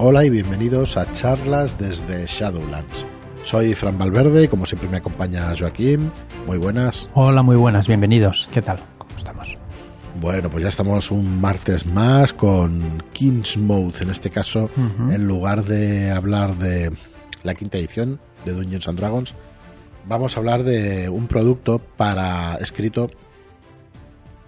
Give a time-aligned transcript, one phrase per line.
[0.00, 3.04] Hola y bienvenidos a charlas desde Shadowlands.
[3.42, 6.12] Soy Fran Valverde y como siempre me acompaña Joaquín.
[6.46, 7.08] Muy buenas.
[7.14, 8.48] Hola, muy buenas, bienvenidos.
[8.52, 8.78] ¿Qué tal?
[8.96, 9.58] ¿Cómo estamos?
[10.20, 15.64] Bueno, pues ya estamos un martes más con King's Mode, en este caso, en lugar
[15.64, 16.92] de hablar de
[17.42, 19.34] la quinta edición de Dungeons and Dragons,
[20.06, 23.10] vamos a hablar de un producto para escrito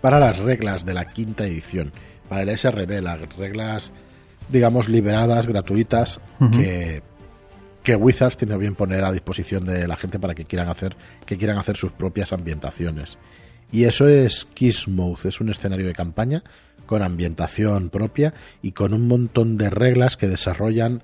[0.01, 1.91] para las reglas de la quinta edición,
[2.29, 3.93] para el SRD, las reglas
[4.51, 6.21] digamos, liberadas, gratuitas,
[6.53, 7.03] que,
[7.83, 11.37] que Wizards tiene bien poner a disposición de la gente para que quieran hacer, que
[11.37, 13.19] quieran hacer sus propias ambientaciones.
[13.73, 16.43] Y eso es Kissmouth, es un escenario de campaña
[16.87, 21.03] con ambientación propia y con un montón de reglas que desarrollan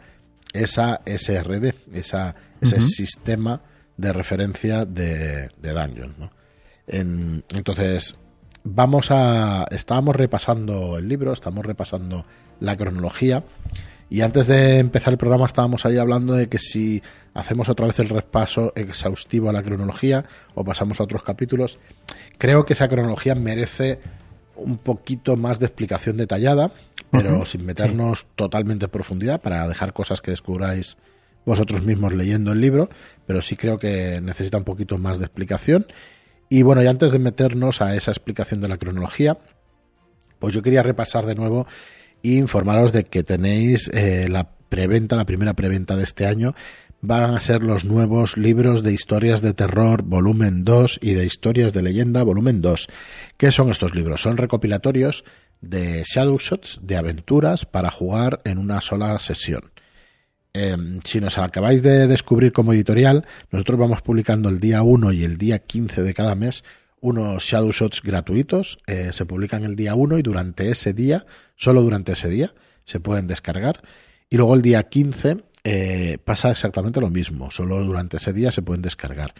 [0.53, 3.63] esa SRD, esa, ese sistema
[3.97, 6.31] de referencia de, de Dungeon.
[6.89, 8.17] entonces,
[8.65, 9.67] vamos a.
[9.71, 12.25] Estábamos repasando el libro, estamos repasando
[12.61, 13.45] la cronología.
[14.09, 17.03] Y antes de empezar el programa estábamos ahí hablando de que si
[17.35, 21.79] hacemos otra vez el repaso exhaustivo a la cronología o pasamos a otros capítulos,
[22.39, 23.99] creo que esa cronología merece
[24.55, 26.73] un poquito más de explicación detallada,
[27.11, 30.97] pero sin meternos totalmente en profundidad para dejar cosas que descubráis
[31.45, 32.89] vosotros mismos leyendo el libro,
[33.27, 35.87] pero sí creo que necesita un poquito más de explicación.
[36.49, 39.39] Y bueno, y antes de meternos a esa explicación de la cronología,
[40.39, 41.67] pues yo quería repasar de nuevo
[42.35, 46.55] informaros de que tenéis eh, la preventa, la primera preventa de este año.
[47.01, 51.73] Van a ser los nuevos libros de historias de terror volumen 2 y de historias
[51.73, 52.89] de leyenda volumen 2.
[53.37, 54.23] ¿Qué son estos libros?
[54.23, 55.25] Son recopilatorios
[55.61, 59.71] de shadow shots, de aventuras para jugar en una sola sesión.
[60.53, 65.23] Em, si nos acabáis de descubrir como editorial, nosotros vamos publicando el día 1 y
[65.23, 66.65] el día 15 de cada mes
[67.07, 68.79] unos shadow shots gratuitos.
[68.87, 72.53] Eh, se publican el día 1 y durante ese día, solo durante ese día,
[72.85, 73.83] se pueden descargar.
[74.29, 78.63] Y luego el día 15 eh, pasa exactamente lo mismo, solo durante ese día se
[78.63, 79.35] pueden descargar.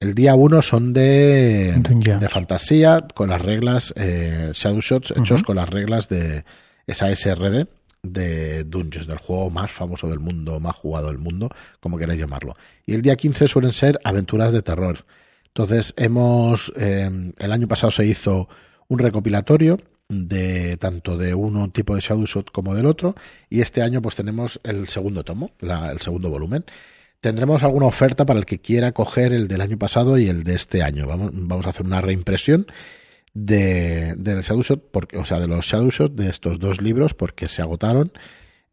[0.00, 5.56] El día 1 son de, de fantasía, con las reglas, eh, Shadow Shots hechos con
[5.56, 6.44] las reglas de
[6.86, 7.66] esa SRD
[8.02, 11.50] de Dungeons, del juego más famoso del mundo, más jugado del mundo,
[11.80, 12.56] como queráis llamarlo.
[12.86, 15.04] Y el día 15 suelen ser aventuras de terror.
[15.56, 16.72] Entonces, hemos.
[16.76, 18.48] Eh, el año pasado se hizo
[18.88, 23.14] un recopilatorio de tanto de uno tipo de Shadowshot como del otro.
[23.48, 26.64] Y este año, pues tenemos el segundo tomo, el segundo volumen.
[27.20, 30.56] Tendremos alguna oferta para el que quiera coger el del año pasado y el de
[30.56, 31.06] este año.
[31.06, 32.66] Vamos, vamos a hacer una reimpresión
[33.32, 37.62] de, del Shadowshot, porque, o sea, de los Shadowshot de estos dos libros, porque se
[37.62, 38.12] agotaron.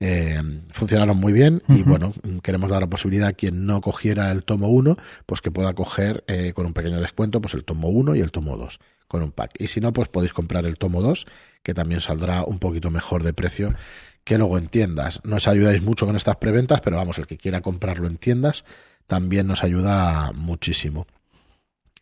[0.03, 0.41] Eh,
[0.71, 4.69] funcionaron muy bien y bueno, queremos dar la posibilidad a quien no cogiera el tomo
[4.69, 4.97] 1,
[5.27, 8.31] pues que pueda coger eh, con un pequeño descuento pues el tomo 1 y el
[8.31, 9.51] tomo 2 con un pack.
[9.59, 11.27] Y si no, pues podéis comprar el tomo 2,
[11.61, 13.75] que también saldrá un poquito mejor de precio
[14.23, 15.19] que luego en tiendas.
[15.23, 18.65] Nos ayudáis mucho con estas preventas, pero vamos, el que quiera comprarlo en tiendas
[19.05, 21.05] también nos ayuda muchísimo.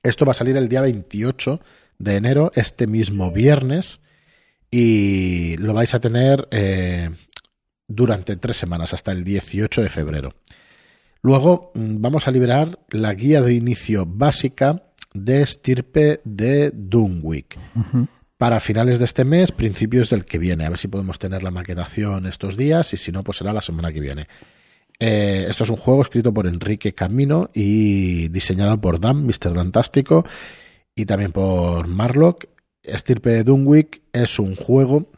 [0.03, 1.59] Esto va a salir el día 28
[1.97, 3.99] de enero, este mismo viernes,
[4.71, 7.09] y lo vais a tener eh,
[7.89, 10.35] durante tres semanas, hasta el 18 de febrero.
[11.21, 14.83] Luego mm, vamos a liberar la guía de inicio básica
[15.13, 17.57] de estirpe de Dunwick.
[18.37, 20.65] Para finales de este mes, principios del que viene.
[20.65, 23.61] A ver si podemos tener la maquetación estos días y si no, pues será la
[23.61, 24.27] semana que viene.
[24.99, 29.53] Eh, esto es un juego escrito por Enrique Camino y diseñado por Dan, Mr.
[29.53, 30.25] Dantástico,
[30.95, 32.45] y también por Marlock.
[32.83, 35.11] Estirpe de Dunwick es un juego.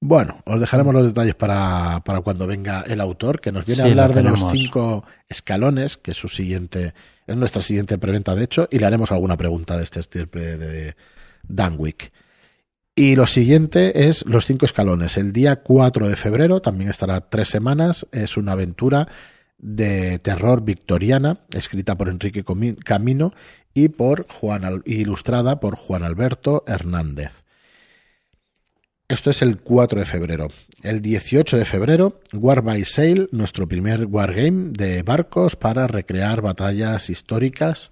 [0.00, 3.86] Bueno, os dejaremos los detalles para, para cuando venga el autor, que nos viene a
[3.86, 6.94] hablar de los cinco escalones, que es su siguiente,
[7.26, 10.94] es nuestra siguiente preventa, de hecho, y le haremos alguna pregunta de este estirpe de
[11.42, 12.12] Dunwick.
[12.94, 15.16] Y lo siguiente es los cinco escalones.
[15.16, 19.08] El día 4 de febrero, también estará tres semanas, es una aventura
[19.58, 22.44] de terror victoriana, escrita por Enrique
[22.84, 23.34] Camino
[23.74, 27.32] y por Juan ilustrada por Juan Alberto Hernández.
[29.08, 30.48] Esto es el 4 de febrero.
[30.82, 37.08] El 18 de febrero, War by Sail, nuestro primer wargame de barcos para recrear batallas
[37.08, 37.90] históricas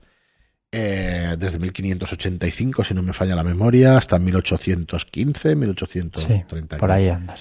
[0.71, 6.77] eh, desde 1585, si no me falla la memoria, hasta 1815, 1830.
[6.77, 7.35] por ahí anda,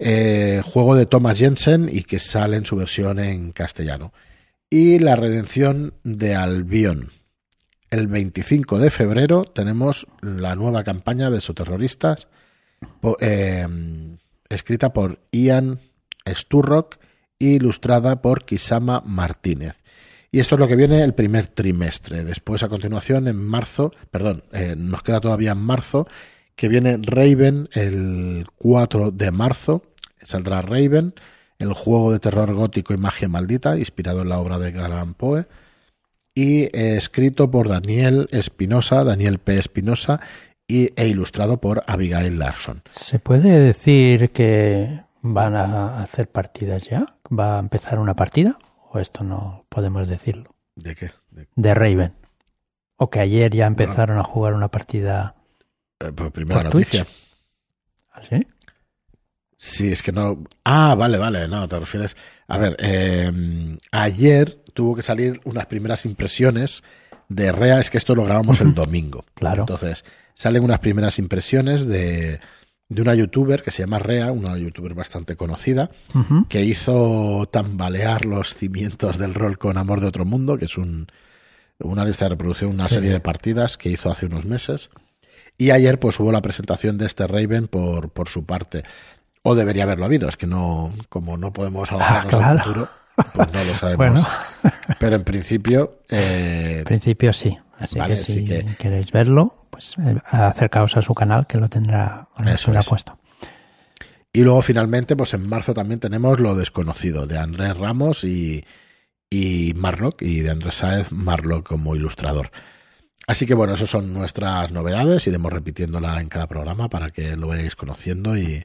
[0.00, 4.12] eh, juego de Thomas Jensen y que sale en su versión en castellano.
[4.68, 7.12] Y La redención de Albion.
[7.90, 12.26] El 25 de febrero tenemos la nueva campaña de soterroristas
[13.20, 13.66] eh,
[14.48, 15.80] escrita por Ian
[16.26, 16.96] Sturrock
[17.38, 19.76] e ilustrada por Kisama Martínez.
[20.30, 22.24] Y esto es lo que viene el primer trimestre.
[22.24, 26.08] Después, a continuación, en marzo, perdón, eh, nos queda todavía en marzo,
[26.56, 29.82] que viene Raven el 4 de marzo,
[30.22, 31.14] Saldrá Raven,
[31.58, 35.46] el juego de terror gótico y magia maldita, inspirado en la obra de Galan Poe,
[36.34, 39.58] y eh, escrito por Daniel Espinosa, Daniel P.
[39.58, 40.20] Espinosa,
[40.68, 42.82] e ilustrado por Abigail Larson.
[42.90, 47.14] ¿Se puede decir que van a hacer partidas ya?
[47.30, 48.58] ¿Va a empezar una partida?
[48.90, 50.54] ¿O esto no podemos decirlo?
[50.74, 51.10] ¿De qué?
[51.30, 52.14] De, De Raven.
[52.96, 55.34] ¿O que ayer ya empezaron a jugar una partida
[56.00, 57.04] eh, pues primera por noticia.
[57.04, 57.16] Twitch?
[58.12, 58.46] ¿Así?
[59.56, 60.44] Sí, es que no.
[60.64, 62.16] Ah, vale, vale, no, te refieres.
[62.48, 66.82] A ver, eh, ayer tuvo que salir unas primeras impresiones
[67.28, 69.24] de Rea, es que esto lo grabamos el domingo.
[69.34, 69.62] Claro.
[69.62, 72.40] Entonces, salen unas primeras impresiones de,
[72.88, 75.90] de una youtuber que se llama Rea, una youtuber bastante conocida,
[76.48, 81.06] que hizo tambalear los cimientos del rol con Amor de Otro Mundo, que es un,
[81.78, 82.94] una lista de reproducción, una Sí.
[82.96, 84.90] serie de partidas que hizo hace unos meses.
[85.56, 88.82] Y ayer pues hubo la presentación de este Raven por, por su parte.
[89.42, 92.58] O debería haberlo habido, es que no, como no podemos avanzar Ah, claro.
[92.64, 92.88] futuro,
[93.34, 93.96] pues no lo sabemos.
[93.98, 94.26] Bueno.
[94.98, 97.56] Pero en principio, eh, En principio sí.
[97.78, 101.58] Así Vale, que si así que- queréis verlo, pues eh, acercaos a su canal que
[101.58, 103.18] lo tendrá, lo tendrá puesto.
[104.32, 108.64] Y luego finalmente, pues en marzo también tenemos lo desconocido de Andrés Ramos y,
[109.30, 112.50] y Marlock, y de Andrés Sáez Marlock como ilustrador.
[113.26, 117.48] Así que bueno, esas son nuestras novedades, iremos repitiéndola en cada programa para que lo
[117.48, 118.64] vayáis conociendo y,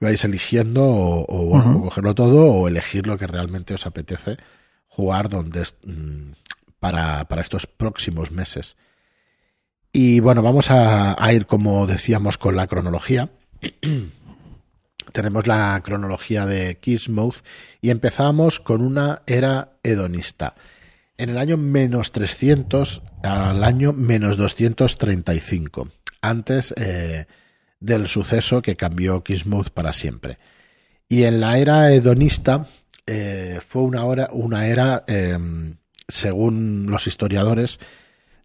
[0.00, 4.38] vais eligiendo o, o, bueno, o cogerlo todo o elegir lo que realmente os apetece
[4.88, 6.32] jugar donde mm,
[6.80, 8.76] para, para estos próximos meses.
[9.92, 13.28] Y bueno, vamos a, ir, como decíamos, con la cronología
[15.12, 17.38] tenemos la cronología de Kismuth
[17.80, 20.54] y empezamos con una era hedonista.
[21.16, 25.88] En el año menos 300 al año menos 235,
[26.22, 27.26] antes eh,
[27.78, 30.38] del suceso que cambió Kismuth para siempre.
[31.08, 32.66] Y en la era hedonista
[33.06, 35.36] eh, fue una, hora, una era, eh,
[36.10, 37.80] según los historiadores,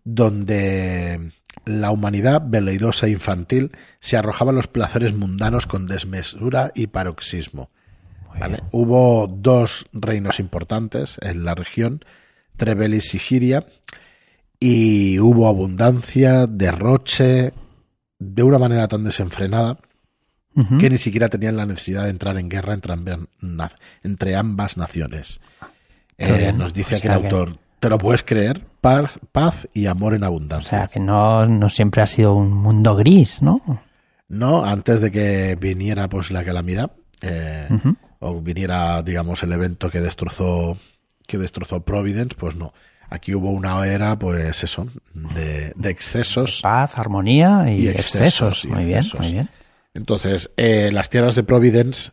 [0.03, 1.31] donde
[1.65, 7.69] la humanidad veleidosa e infantil se arrojaba a los placeres mundanos con desmesura y paroxismo.
[8.71, 12.03] Hubo dos reinos importantes en la región,
[12.57, 13.65] Trebel y Sigiria,
[14.59, 17.53] y hubo abundancia, derroche,
[18.19, 19.77] de una manera tan desenfrenada
[20.79, 22.79] que ni siquiera tenían la necesidad de entrar en guerra
[24.03, 25.41] entre ambas naciones.
[26.17, 26.57] Eh, bien.
[26.57, 28.65] nos dice O aquí sea el que- autor, ¿te lo puedes creer?
[28.81, 30.69] Paz, paz y amor en O abundancia.
[30.69, 33.61] sea, que no, no siempre ha sido un mundo gris, ¿no?
[34.27, 36.91] No, antes de que viniera pues la calamidad,
[37.21, 37.67] eh,
[38.19, 40.77] o viniera, digamos, el evento que destrozó,
[41.27, 42.73] que destrozó Providence, pues no.
[43.09, 46.61] Aquí hubo una era, pues eso, de, de excesos.
[46.63, 48.65] Paz, armonía y, Y excesos, excesos.
[48.65, 49.19] y Muy bien, excesos.
[49.21, 49.49] muy bien.
[49.93, 52.11] Entonces, eh, las tierras de Providence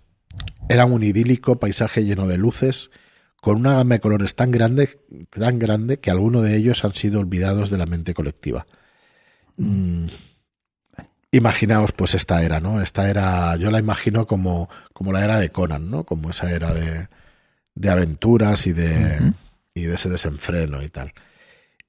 [0.68, 2.90] eran un idílico paisaje lleno de luces,
[3.42, 7.18] con una gama de colores tan grande, tan grande que algunos de ellos han sido
[7.18, 8.68] olvidados de la mente colectiva.
[9.56, 10.06] Mm,
[11.32, 12.80] Imaginaos pues esta era, ¿no?
[12.80, 16.04] Esta era, yo la imagino como, como la era de Conan, ¿no?
[16.04, 17.08] Como esa era de,
[17.74, 19.32] de aventuras y de,
[19.74, 21.12] y de ese desenfreno y tal.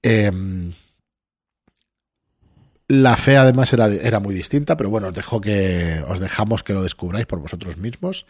[0.01, 0.73] Em,
[2.87, 6.73] la fe además era, era muy distinta, pero bueno, os, dejo que, os dejamos que
[6.73, 8.25] lo descubráis por vosotros mismos.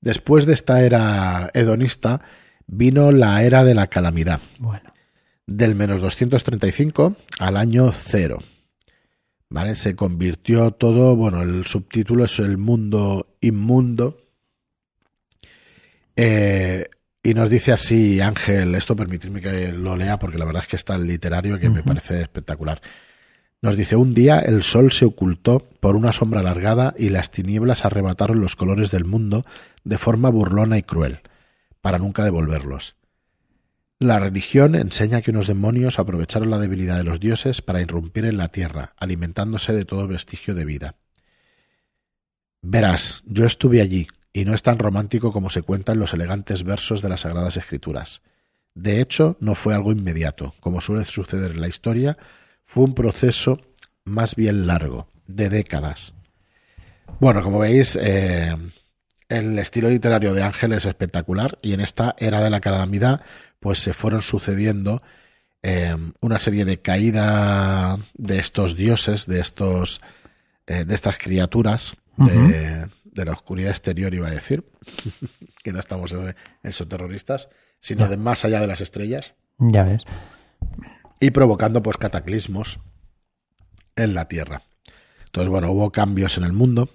[0.00, 2.20] Después de esta era hedonista
[2.66, 4.92] vino la era de la calamidad, Bueno,
[5.46, 8.38] del menos 235 al año cero.
[9.48, 9.76] ¿Vale?
[9.76, 14.18] Se convirtió todo, bueno, el subtítulo es El mundo inmundo.
[16.16, 16.88] Eh,
[17.22, 20.76] y nos dice así, Ángel, esto permitidme que lo lea porque la verdad es que
[20.76, 22.82] está el literario que me parece espectacular.
[23.62, 27.86] Nos dice, un día el sol se ocultó por una sombra alargada y las tinieblas
[27.86, 29.46] arrebataron los colores del mundo
[29.84, 31.20] de forma burlona y cruel,
[31.84, 32.96] para nunca devolverlos.
[33.98, 38.38] La religión enseña que unos demonios aprovecharon la debilidad de los dioses para irrumpir en
[38.38, 40.94] la tierra, alimentándose de todo vestigio de vida.
[42.62, 46.64] Verás, yo estuve allí, y no es tan romántico como se cuenta en los elegantes
[46.64, 48.22] versos de las Sagradas Escrituras.
[48.74, 52.16] De hecho, no fue algo inmediato, como suele suceder en la historia,
[52.64, 53.60] fue un proceso
[54.04, 56.14] más bien largo, de décadas.
[57.20, 58.56] Bueno, como veis, eh,
[59.28, 63.22] el estilo literario de Ángel es espectacular y en esta era de la calamidad
[63.60, 65.02] pues se fueron sucediendo
[65.62, 70.00] eh, una serie de caída de estos dioses, de estos
[70.66, 74.64] eh, de estas criaturas de, de la oscuridad exterior iba a decir
[75.62, 77.48] que no estamos en esos terroristas,
[77.80, 78.08] sino Ya.
[78.08, 80.02] de más allá de las estrellas ya ves.
[81.20, 82.80] y provocando pues cataclismos
[83.96, 84.62] en la Tierra.
[85.26, 86.88] Entonces, bueno, hubo cambios en el mundo.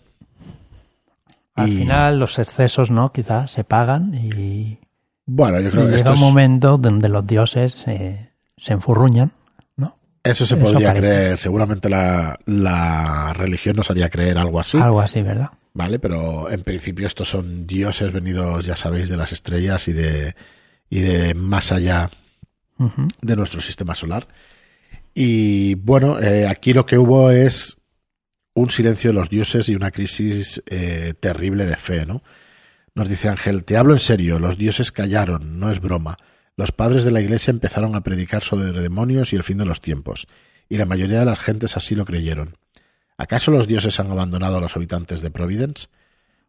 [1.59, 3.11] Al Y- final los excesos, ¿no?
[3.11, 4.79] Quizás se pagan y,
[5.25, 9.31] Bueno, yo y creo que llega un es- momento donde los dioses eh, se enfurruñan,
[9.77, 9.95] ¿no?
[10.23, 11.37] eso se podría creer.
[11.37, 14.77] Seguramente la, la religión nos haría creer algo así.
[14.77, 15.49] Algo así, ¿verdad?
[15.73, 15.99] ¿vale?
[15.99, 20.35] Pero en principio estos son dioses venidos, ya sabéis, de las estrellas y de,
[20.89, 22.09] y de más allá
[23.21, 24.27] de nuestro sistema solar.
[25.13, 27.77] Y bueno, eh, aquí lo que hubo es
[28.59, 32.21] un silencio de los dioses y una crisis eh, terrible de fe, ¿no?
[32.93, 36.17] Nos dice Ángel, te hablo en serio, los dioses callaron, no es broma.
[36.57, 39.79] Los padres de la iglesia empezaron a predicar sobre demonios y el fin de los
[39.79, 40.27] tiempos,
[40.67, 42.57] y la mayoría de las gentes así lo creyeron.
[43.17, 45.87] ¿Acaso los dioses han abandonado a los habitantes de Providence?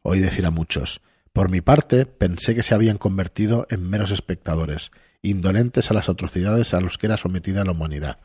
[0.03, 1.03] Oí decir a muchos.
[1.33, 4.91] Por mi parte, pensé que se habían convertido en meros espectadores,
[5.23, 8.19] indolentes a las atrocidades a los que era sometida la humanidad.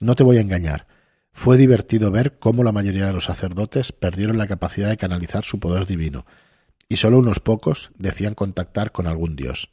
[0.00, 0.88] No te voy a engañar.
[1.32, 5.58] Fue divertido ver cómo la mayoría de los sacerdotes perdieron la capacidad de canalizar su
[5.58, 6.26] poder divino,
[6.88, 9.70] y solo unos pocos decían contactar con algún dios.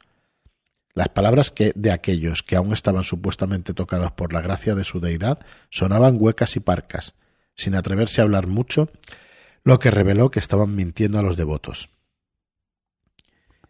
[0.94, 5.00] Las palabras que de aquellos que aún estaban supuestamente tocados por la gracia de su
[5.00, 5.38] deidad
[5.70, 7.14] sonaban huecas y parcas,
[7.54, 8.90] sin atreverse a hablar mucho,
[9.62, 11.90] lo que reveló que estaban mintiendo a los devotos.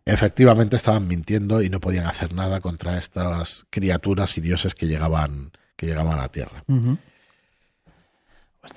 [0.06, 5.52] Efectivamente estaban mintiendo y no podían hacer nada contra estas criaturas y dioses que llegaban,
[5.76, 6.64] que llegaban a la tierra.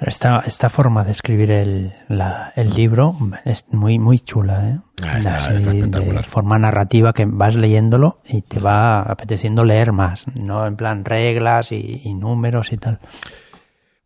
[0.05, 4.79] Esta, esta forma de escribir el, la- el libro es muy, muy chula, ¿eh?
[5.03, 6.25] Ah, está- Así, está de espectacular.
[6.25, 11.71] forma narrativa que vas leyéndolo y te va apeteciendo leer más, no en plan reglas
[11.73, 12.99] y, y números y tal.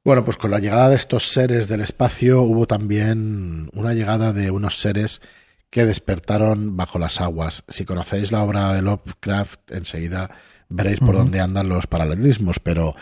[0.04, 4.50] Bueno, pues con la llegada de estos seres del espacio hubo también una llegada de
[4.52, 5.22] unos seres
[5.70, 7.64] que despertaron bajo las aguas.
[7.68, 10.30] Si conocéis la obra de Lovecraft, enseguida
[10.70, 12.96] veréis por dónde andan los paralelismos, pero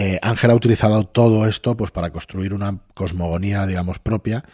[0.00, 4.44] eh, Ángel ha utilizado todo esto pues para construir una cosmogonía, digamos, propia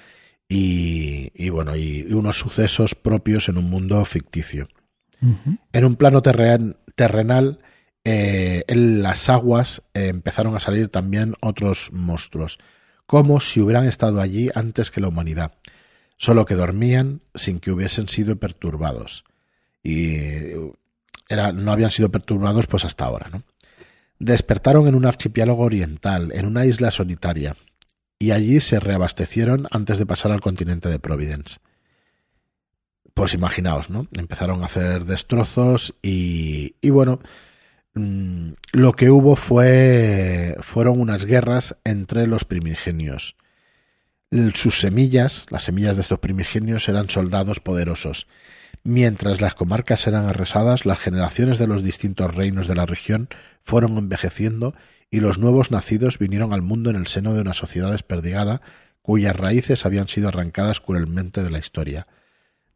[0.49, 4.69] y, y, bueno, y, y unos sucesos propios en un mundo ficticio.
[5.73, 7.59] En un plano terren- terrenal,
[8.05, 12.59] eh, en las aguas eh, empezaron a salir también otros monstruos,
[13.07, 15.53] como si hubieran estado allí antes que la humanidad,
[16.17, 19.25] solo que dormían sin que hubiesen sido perturbados.
[19.83, 20.53] Y
[21.29, 23.43] era, no habían sido perturbados pues hasta ahora, ¿no?
[24.25, 27.57] Despertaron en un archipiélago oriental, en una isla solitaria,
[28.19, 31.59] y allí se reabastecieron antes de pasar al continente de Providence.
[33.13, 34.09] Pues imaginaos, ¿no?
[34.13, 37.21] Empezaron a hacer destrozos y, y bueno,
[37.93, 43.37] mm, lo que hubo fue fueron unas guerras entre los primigenios.
[44.55, 48.27] Sus semillas, las semillas de estos primigenios, eran soldados poderosos.
[48.87, 53.31] Mientras las comarcas eran arrasadas, las generaciones de los distintos reinos de la región
[53.63, 54.75] fueron envejeciendo
[55.11, 58.61] y los nuevos nacidos vinieron al mundo en el seno de una sociedad desperdigada
[59.01, 62.07] cuyas raíces habían sido arrancadas cruelmente de la historia.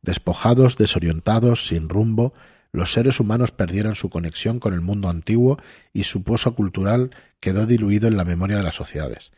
[0.00, 2.33] Despojados, desorientados, sin rumbo,
[2.73, 5.59] los seres humanos perdieron su conexión con el mundo antiguo
[5.93, 9.33] y su pozo cultural quedó diluido en la memoria de las sociedades,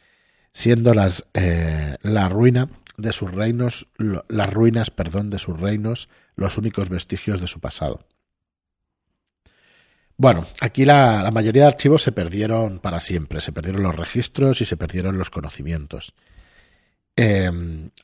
[0.52, 2.68] siendo las, eh, la ruina
[3.00, 8.06] de sus reinos, las ruinas, perdón, de sus reinos, los únicos vestigios de su pasado.
[10.16, 14.60] Bueno, aquí la, la mayoría de archivos se perdieron para siempre, se perdieron los registros
[14.60, 16.14] y se perdieron los conocimientos.
[17.16, 17.50] Eh,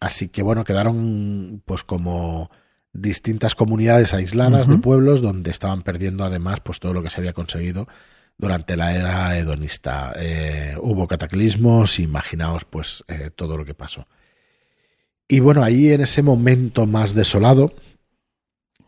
[0.00, 2.50] así que bueno, quedaron pues como
[2.92, 7.32] distintas comunidades aisladas de pueblos donde estaban perdiendo además pues todo lo que se había
[7.32, 7.88] conseguido
[8.38, 10.12] durante la era hedonista.
[10.18, 14.06] Eh, hubo cataclismos, imaginaos pues eh, todo lo que pasó.
[15.28, 17.74] Y bueno, ahí en ese momento más desolado,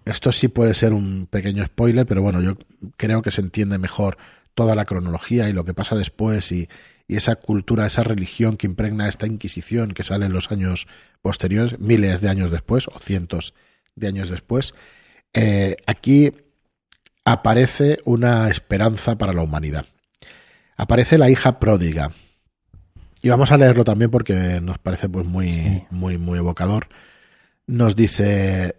[0.05, 2.55] esto sí puede ser un pequeño spoiler, pero bueno, yo
[2.97, 4.17] creo que se entiende mejor
[4.55, 6.69] toda la cronología y lo que pasa después y,
[7.09, 10.87] esa cultura, esa religión que impregna esta Inquisición que sale en los años
[11.23, 13.55] posteriores, miles de años después o cientos
[13.95, 14.75] de años después.
[15.33, 16.33] Eh, aquí
[17.25, 19.87] aparece una esperanza para la humanidad.
[20.77, 22.13] Aparece la hija pródiga.
[23.29, 25.83] Y vamos a leerlo también porque nos parece pues muy, Sí.
[25.91, 26.89] muy, muy evocador.
[27.67, 28.77] Nos dice,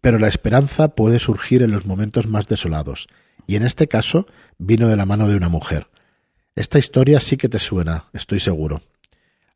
[0.00, 3.06] pero la esperanza puede surgir en los momentos más desolados,
[3.46, 4.26] y en este caso
[4.58, 5.86] vino de la mano de una mujer.
[6.56, 8.82] Esta historia sí que te suena, estoy seguro.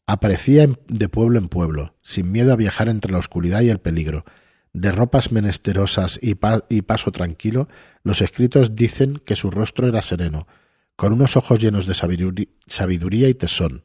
[0.07, 4.25] Aparecía de pueblo en pueblo, sin miedo a viajar entre la oscuridad y el peligro.
[4.73, 7.67] De ropas menesterosas y, pa- y paso tranquilo,
[8.05, 10.47] los escritos dicen que su rostro era sereno,
[10.99, 13.85] con unos ojos llenos de sabiduría y tesón,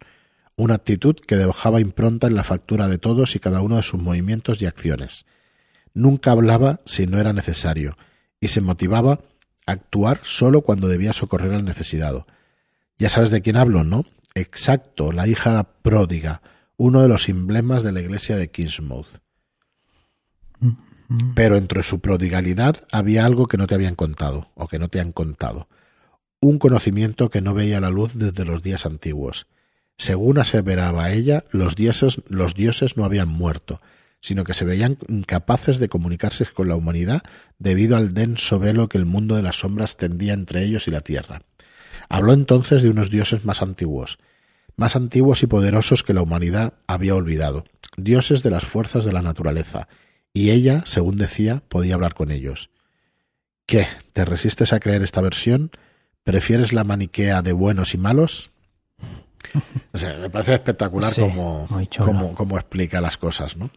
[0.56, 4.02] una actitud que dejaba impronta en la factura de todos y cada uno de sus
[4.02, 5.28] movimientos y acciones.
[5.94, 7.96] Nunca hablaba si no era necesario,
[8.40, 9.20] y se motivaba
[9.68, 12.26] a actuar solo cuando debía socorrer al necesitado.
[12.98, 14.06] Ya sabes de quién hablo, ¿no?
[14.34, 16.42] Exacto, la hija pródiga,
[16.78, 19.20] uno de los emblemas de la iglesia de Kingsmouth.
[21.36, 25.00] Pero entre su prodigalidad había algo que no te habían contado, o que no te
[25.00, 25.68] han contado.
[26.44, 29.48] Un conocimiento que no veía la luz desde los días antiguos.
[29.98, 33.80] Según aseveraba ella, los dioses, los dioses no habían muerto,
[34.20, 37.24] sino que se veían incapaces de comunicarse con la humanidad
[37.60, 41.00] debido al denso velo que el mundo de las sombras tendía entre ellos y la
[41.00, 41.44] tierra.
[42.10, 44.18] Habló entonces de unos dioses más antiguos,
[44.76, 47.64] más antiguos y poderosos que la humanidad había olvidado,
[47.96, 49.88] dioses de las fuerzas de la naturaleza,
[50.34, 52.70] y ella, según decía, podía hablar con ellos.
[53.66, 53.88] ¿Qué?
[54.12, 55.72] ¿Te resistes a creer esta versión?
[56.24, 58.52] ¿Prefieres la maniquea de buenos y malos?
[59.94, 61.68] O sea, me parece espectacular como,
[62.34, 63.70] como, explica las cosas, ¿no?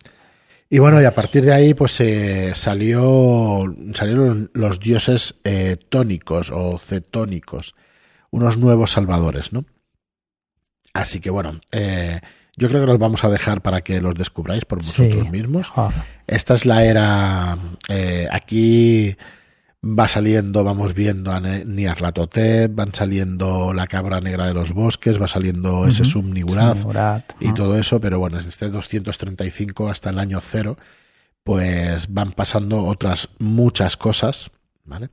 [0.70, 3.62] Y bueno, y a partir de ahí, pues eh, salió,
[3.92, 7.74] salieron los dioses eh, tónicos o cetónicos,
[8.30, 9.66] unos nuevos salvadores, ¿no?
[10.94, 12.20] Así que bueno, eh,
[12.56, 15.70] yo creo que los vamos a dejar para que los descubráis por vosotros mismos.
[16.26, 17.58] Esta es la era.
[17.88, 19.14] Eh, aquí
[19.86, 25.28] va saliendo, vamos viendo a Niarlatotep, van saliendo la cabra negra de los bosques, va
[25.28, 26.78] saliendo ese Sumnigurat
[27.40, 30.76] y todo eso, pero bueno, desde este 235 hasta el año cero,
[31.44, 34.50] pues van pasando otras muchas cosas,
[34.84, 35.10] ¿vale?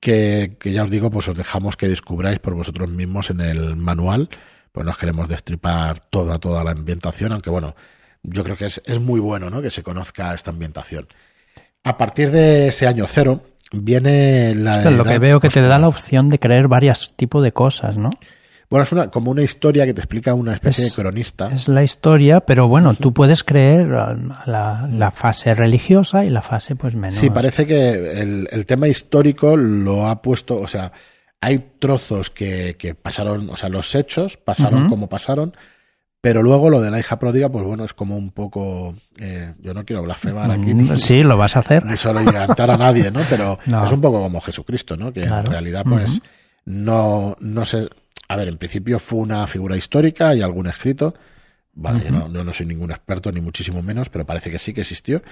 [0.00, 3.76] Que, que ya os digo, pues os dejamos que descubráis por vosotros mismos en el
[3.76, 4.28] manual
[4.72, 7.76] pues nos queremos destripar toda, toda la ambientación, aunque bueno,
[8.22, 9.60] yo creo que es, es muy bueno ¿no?
[9.62, 11.06] que se conozca esta ambientación.
[11.84, 13.42] A partir de ese año cero
[13.72, 14.90] viene la...
[14.90, 18.10] lo que veo que te da la opción de creer varios tipos de cosas, ¿no?
[18.70, 21.50] Bueno, es una, como una historia que te explica una especie de cronista.
[21.52, 26.74] Es la historia, pero bueno, tú puedes creer la, la, fase religiosa y la fase
[26.74, 27.16] pues menos.
[27.16, 30.90] Sí, parece que el, el tema histórico lo ha puesto, o sea,
[31.42, 35.54] hay trozos que, que pasaron, o sea, los hechos pasaron como pasaron,
[36.22, 38.94] pero luego lo de la hija pródiga, pues bueno, es como un poco.
[39.18, 40.72] Eh, yo no quiero blasfemar aquí.
[40.72, 41.84] Ni, sí, lo vas a hacer.
[41.84, 43.22] Ni solo encantar a nadie, ¿no?
[43.28, 45.12] Pero es un poco como Jesucristo, ¿no?
[45.12, 46.22] Que en realidad, pues,
[46.64, 47.88] no, no sé.
[48.28, 51.12] A ver, en principio fue una figura histórica y algún escrito.
[51.74, 54.82] Vale, yo, no, no soy ningún experto, ni muchísimo menos, pero parece que sí que
[54.82, 55.22] existió.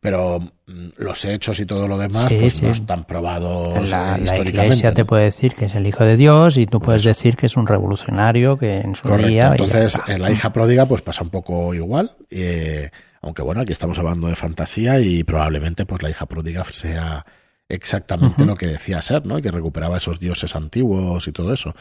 [0.00, 4.38] Pero mm, los hechos y todo lo demás pues no están probados la, eh, la
[4.38, 7.46] iglesia te puede decir que es el hijo de Dios y tú puedes decir que
[7.46, 11.30] es un revolucionario que en su día entonces en la hija pródiga pues pasa un
[11.30, 12.90] poco igual eh,
[13.22, 17.26] aunque bueno aquí estamos hablando de fantasía y probablemente pues la hija pródiga sea
[17.68, 21.74] exactamente lo que decía ser no que recuperaba esos dioses antiguos y todo eso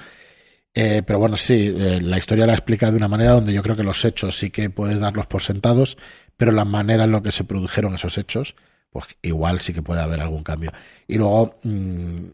[0.80, 3.84] eh, pero bueno, sí, la historia la explica de una manera donde yo creo que
[3.84, 5.98] los hechos sí que puedes darlos por sentados
[6.38, 8.56] pero la manera en la que se produjeron esos hechos,
[8.92, 10.72] pues igual sí que puede haber algún cambio.
[11.08, 12.26] Y luego, mm,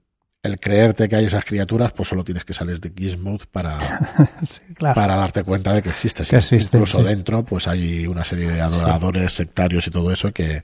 [0.43, 3.77] el creerte que hay esas criaturas, pues solo tienes que salir de Gizmodo para,
[4.93, 6.23] para darte cuenta de que existe.
[6.51, 10.61] Incluso dentro, pues hay una serie de adoradores, sectarios y todo eso que,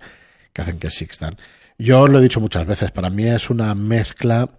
[0.51, 1.37] que hacen que existan.
[1.77, 4.49] Yo lo he dicho muchas veces, para mí es una mezcla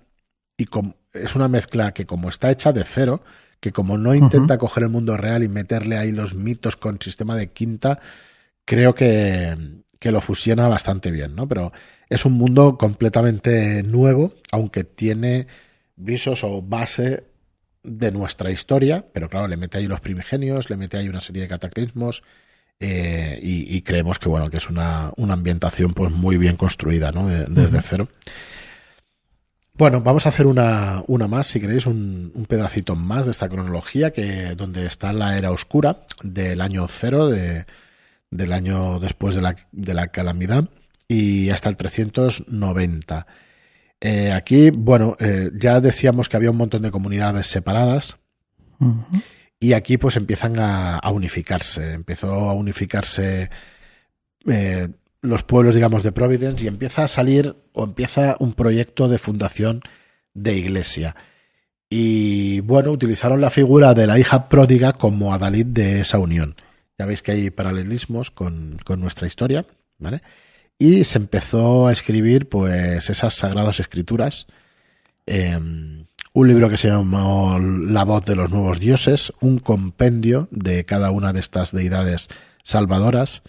[0.56, 0.64] y
[1.12, 3.22] es una mezcla que como está hecha de cero,
[3.60, 7.36] que como no intenta coger el mundo real y meterle ahí los mitos con sistema
[7.36, 8.00] de quinta,
[8.64, 9.56] creo que,
[10.02, 11.46] lo fusiona bastante bien, ¿no?
[11.46, 11.72] Pero
[12.08, 15.46] es un mundo completamente nuevo, aunque tiene
[15.96, 17.24] visos o base
[17.82, 21.42] de nuestra historia, pero claro, le mete ahí los primigenios, le mete ahí una serie
[21.42, 22.22] de cataclismos
[22.78, 27.28] eh, y, creemos que bueno, que es una, ambientación pues muy bien construida, ¿no?
[27.28, 28.08] desde cero.
[29.80, 33.48] Bueno, vamos a hacer una, una más, si queréis, un, un, pedacito más de esta
[33.48, 37.64] cronología, que donde está la era oscura del año cero de
[38.30, 40.68] del año después de la, de la calamidad
[41.08, 43.26] y hasta el 390.
[44.02, 48.18] Eh, aquí, bueno, eh, ya decíamos que había un montón de comunidades separadas
[49.58, 51.94] y aquí pues empiezan a, unificarse.
[51.94, 53.48] Empezó a unificarse
[54.46, 54.88] eh,
[55.22, 59.82] los pueblos, digamos, de Providence y empieza a salir o empieza un proyecto de fundación
[60.34, 61.16] de iglesia.
[61.88, 66.54] Y bueno, utilizaron la figura de la hija pródiga como adalid de esa unión.
[66.98, 69.66] Ya veis que hay paralelismos con, nuestra historia,
[69.98, 70.22] ¿vale?
[70.78, 74.46] Y se empezó a escribir, pues, esas sagradas escrituras.
[75.26, 80.84] Em, un libro que se llamó La voz de los nuevos dioses, un compendio de
[80.84, 82.28] cada una de estas deidades
[82.62, 83.42] salvadoras.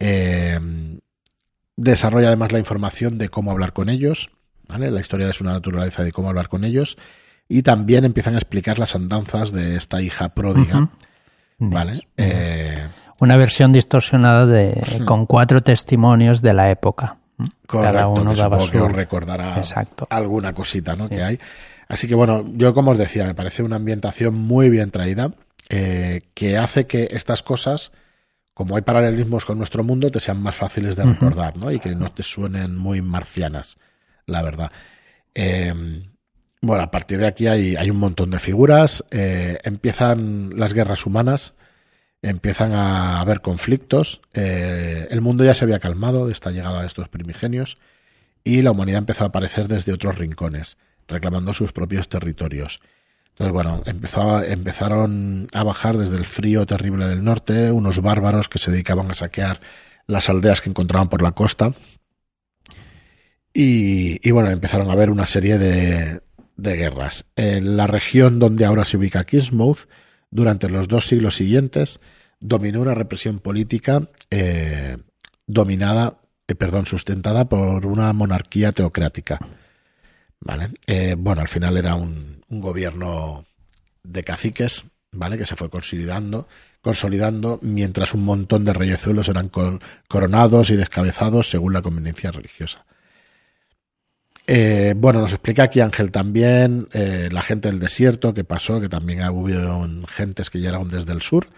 [0.00, 0.98] Em,
[1.76, 4.30] desarrolla además la información de cómo hablar con ellos,
[4.66, 4.90] ¿vale?
[4.90, 6.96] La historia de su naturaleza de cómo hablar con ellos.
[7.48, 10.90] Y también empiezan a explicar las andanzas de esta hija pródiga.
[11.58, 12.08] ¿Vale?
[12.16, 17.18] Eh, Una versión distorsionada de, con cuatro testimonios de la época.
[17.66, 19.60] Cada uno que daba que os recordará
[20.08, 21.08] alguna cosita ¿no?
[21.08, 21.38] que hay.
[21.88, 25.32] Así que bueno, yo como os decía, me parece una ambientación muy bien traída,
[25.68, 27.90] eh, que hace que estas cosas
[28.60, 31.72] como hay paralelismos con nuestro mundo, te sean más fáciles de recordar, ¿no?
[31.72, 33.78] Y que no te suenen muy marcianas,
[34.26, 34.70] la verdad.
[35.34, 35.72] Eh,
[36.60, 39.02] bueno, a partir de aquí hay, hay un montón de figuras.
[39.12, 41.54] Eh, empiezan las guerras humanas,
[42.20, 44.20] empiezan a haber conflictos.
[44.34, 47.78] Eh, el mundo ya se había calmado de esta llegada de estos primigenios
[48.44, 50.76] y la humanidad empezó a aparecer desde otros rincones,
[51.08, 52.80] reclamando sus propios territorios.
[53.40, 58.58] Entonces, bueno, empezó, empezaron a bajar desde el frío terrible del norte unos bárbaros que
[58.58, 59.62] se dedicaban a saquear
[60.06, 61.72] las aldeas que encontraban por la costa.
[63.54, 66.20] Y, y bueno, empezaron a haber una serie de,
[66.58, 67.24] de guerras.
[67.34, 69.88] En la región donde ahora se ubica Kismouth,
[70.30, 71.98] durante los dos siglos siguientes,
[72.40, 74.98] dominó una represión política eh,
[75.46, 79.38] dominada, eh, perdón, sustentada por una monarquía teocrática.
[80.40, 80.72] ¿Vale?
[80.86, 83.46] Eh, bueno, al final era un, un, gobierno
[84.02, 85.38] de caciques, ¿vale?
[85.38, 86.48] Que se fue consolidando,
[86.82, 89.50] consolidando mientras un montón de reyezuelos eran
[90.08, 92.84] coronados y descabezados según la conveniencia religiosa.
[94.46, 98.88] Eh, bueno, nos explica aquí Ángel también eh, la gente del desierto que pasó, que
[98.88, 101.48] también hubo gentes que llegaron desde el sur.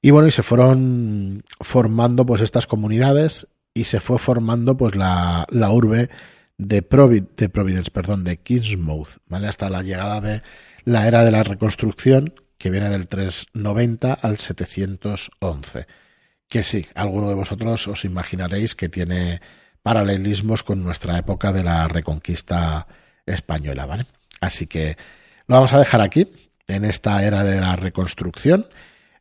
[0.00, 5.46] Y bueno, y se fueron formando pues estas comunidades y se fue formando pues la,
[5.50, 6.10] la urbe
[6.58, 6.80] de,
[7.36, 9.48] de Providence, perdón, de Kingsmouth, ¿vale?
[9.48, 10.42] Hasta la llegada de
[10.84, 15.86] la era de la reconstrucción, que viene del 390 al 711.
[16.48, 19.40] Que sí, alguno de vosotros os imaginaréis que tiene
[19.82, 22.86] paralelismos con nuestra época de la reconquista
[23.26, 24.06] española, ¿vale?
[24.40, 24.96] Así que
[25.46, 26.28] lo vamos a dejar aquí,
[26.66, 28.66] en esta era de la reconstrucción.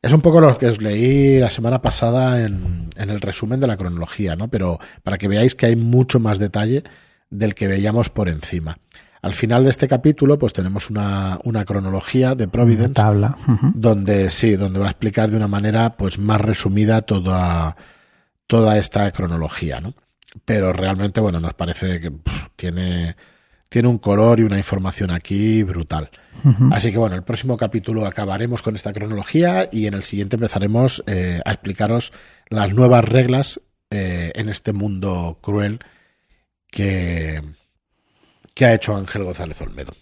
[0.02, 3.68] Es un poco lo que os leí la semana pasada en, en, el resumen de
[3.68, 4.48] la cronología, ¿no?
[4.50, 6.84] Pero para que veáis que hay mucho más detalle
[7.32, 8.78] del que veíamos por encima.
[9.24, 12.86] Al final de este capítulo, pues tenemos una, una cronología de Providence.
[12.86, 13.38] Una tabla.
[13.48, 13.72] Uh -huh.
[13.74, 17.76] Donde sí, donde va a explicar de una manera pues más resumida toda,
[18.48, 19.94] toda esta cronología, ¿no?
[20.46, 23.16] pero realmente, bueno, nos parece que pff, tiene,
[23.70, 26.10] tiene un color y una información aquí brutal.
[26.44, 26.70] Uh -huh.
[26.74, 31.04] Así que bueno, el próximo capítulo acabaremos con esta cronología y en el siguiente empezaremos
[31.08, 32.14] eh, a explicaros
[32.50, 35.80] las nuevas reglas eh, en este mundo cruel
[36.72, 37.42] que,
[38.56, 39.94] que ha hecho Ángel González Olmedo.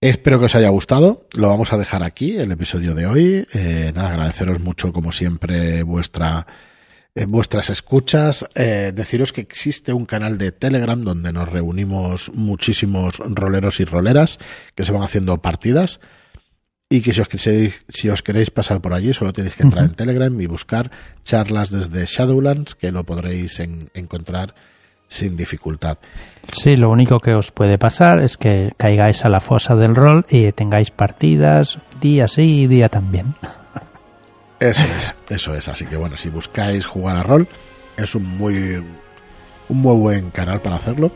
[0.00, 1.26] Espero que os haya gustado.
[1.34, 3.46] Lo vamos a dejar aquí, el episodio de hoy.
[3.52, 6.46] Eh, nada, agradeceros mucho, como siempre, vuestra
[7.26, 13.80] vuestras escuchas, eh, deciros que existe un canal de Telegram donde nos reunimos muchísimos roleros
[13.80, 14.38] y roleras
[14.74, 16.00] que se van haciendo partidas
[16.88, 19.84] y que si os, queréis, si os queréis pasar por allí solo tenéis que entrar
[19.84, 20.90] en Telegram y buscar
[21.24, 24.54] charlas desde Shadowlands que lo podréis en, encontrar
[25.08, 25.98] sin dificultad.
[26.52, 30.24] Sí, lo único que os puede pasar es que caigáis a la fosa del rol
[30.28, 33.34] y tengáis partidas día sí y día también.
[34.60, 35.68] Eso es, eso es.
[35.68, 37.46] Así que bueno, si buscáis jugar a rol,
[37.96, 38.76] es un muy,
[39.68, 41.12] un muy buen canal para hacerlo,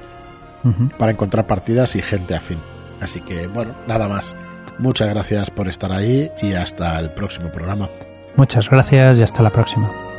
[0.64, 0.96] uh -huh.
[0.96, 2.59] para encontrar partidas y gente afín.
[3.00, 4.37] Así que bueno, nada más.
[4.78, 7.88] Muchas gracias por estar ahí y hasta el próximo programa.
[8.37, 10.12] Muchas gracias y hasta la próxima.